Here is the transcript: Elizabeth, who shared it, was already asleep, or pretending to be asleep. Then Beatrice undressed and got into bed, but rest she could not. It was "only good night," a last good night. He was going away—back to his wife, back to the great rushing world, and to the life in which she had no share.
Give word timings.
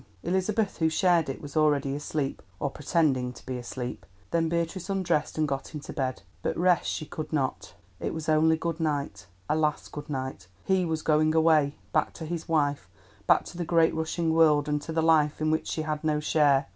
Elizabeth, 0.23 0.77
who 0.79 0.89
shared 0.89 1.29
it, 1.29 1.43
was 1.43 1.55
already 1.55 1.93
asleep, 1.93 2.41
or 2.59 2.71
pretending 2.71 3.31
to 3.31 3.45
be 3.45 3.55
asleep. 3.59 4.03
Then 4.31 4.49
Beatrice 4.49 4.89
undressed 4.89 5.37
and 5.37 5.47
got 5.47 5.75
into 5.75 5.93
bed, 5.93 6.23
but 6.41 6.57
rest 6.57 6.89
she 6.89 7.05
could 7.05 7.31
not. 7.31 7.75
It 7.99 8.11
was 8.11 8.27
"only 8.27 8.57
good 8.57 8.79
night," 8.79 9.27
a 9.47 9.55
last 9.55 9.91
good 9.91 10.09
night. 10.09 10.47
He 10.65 10.85
was 10.85 11.03
going 11.03 11.35
away—back 11.35 12.13
to 12.13 12.25
his 12.25 12.49
wife, 12.49 12.89
back 13.27 13.45
to 13.45 13.57
the 13.59 13.63
great 13.63 13.93
rushing 13.93 14.33
world, 14.33 14.67
and 14.67 14.81
to 14.81 14.91
the 14.91 15.03
life 15.03 15.39
in 15.39 15.51
which 15.51 15.67
she 15.67 15.83
had 15.83 16.03
no 16.03 16.19
share. 16.19 16.65